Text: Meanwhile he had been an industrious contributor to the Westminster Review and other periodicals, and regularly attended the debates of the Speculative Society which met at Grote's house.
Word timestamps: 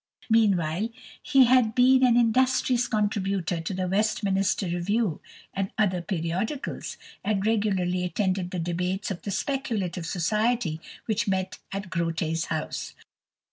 Meanwhile 0.31 0.89
he 1.21 1.45
had 1.45 1.75
been 1.75 2.03
an 2.03 2.17
industrious 2.17 2.87
contributor 2.87 3.61
to 3.61 3.71
the 3.71 3.87
Westminster 3.87 4.65
Review 4.65 5.21
and 5.53 5.69
other 5.77 6.01
periodicals, 6.01 6.97
and 7.23 7.45
regularly 7.45 8.03
attended 8.03 8.49
the 8.49 8.57
debates 8.57 9.11
of 9.11 9.21
the 9.21 9.29
Speculative 9.29 10.07
Society 10.07 10.81
which 11.05 11.27
met 11.27 11.59
at 11.71 11.91
Grote's 11.91 12.45
house. 12.45 12.95